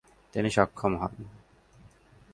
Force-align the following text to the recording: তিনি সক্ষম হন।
তিনি 0.33 0.49
সক্ষম 0.49 0.93
হন। 1.01 1.13